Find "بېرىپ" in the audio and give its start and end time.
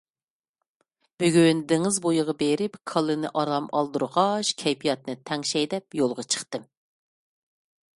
2.41-2.79